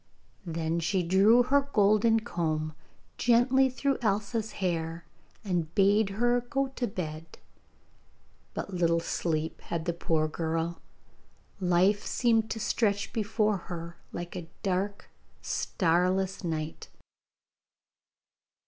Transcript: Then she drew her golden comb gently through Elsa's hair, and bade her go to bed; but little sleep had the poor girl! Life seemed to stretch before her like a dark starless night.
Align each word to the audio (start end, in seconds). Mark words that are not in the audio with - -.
Then 0.47 0.79
she 0.79 1.03
drew 1.03 1.43
her 1.43 1.61
golden 1.73 2.21
comb 2.21 2.73
gently 3.19 3.69
through 3.69 3.99
Elsa's 4.01 4.53
hair, 4.53 5.05
and 5.43 5.75
bade 5.75 6.09
her 6.09 6.41
go 6.41 6.69
to 6.69 6.87
bed; 6.87 7.37
but 8.55 8.73
little 8.73 8.99
sleep 8.99 9.61
had 9.61 9.85
the 9.85 9.93
poor 9.93 10.27
girl! 10.27 10.81
Life 11.59 12.03
seemed 12.03 12.49
to 12.49 12.59
stretch 12.59 13.13
before 13.13 13.57
her 13.69 13.95
like 14.11 14.35
a 14.35 14.49
dark 14.63 15.07
starless 15.43 16.43
night. 16.43 16.87